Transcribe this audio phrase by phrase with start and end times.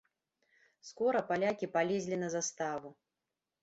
[0.89, 2.99] Скора палякі палезлі на заставу.